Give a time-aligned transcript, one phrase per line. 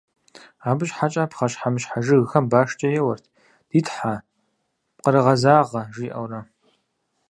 [0.69, 3.25] Абы щхьэкӀэ пхъэщхьэмыщхьэ жыгхэм башкӀэ еуэрт:
[3.69, 4.13] «Ди тхьэ,
[4.97, 6.39] пкъырыгъэзагъэ»,- жаӀэурэ.